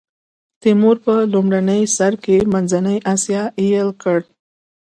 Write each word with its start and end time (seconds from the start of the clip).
تیمور 0.61 0.97
په 1.05 1.13
لومړي 1.33 1.81
سر 1.97 2.13
کې 2.23 2.37
منځنۍ 2.53 2.97
اسیا 3.13 3.43
ایل 3.59 3.89
کړه. 4.01 4.21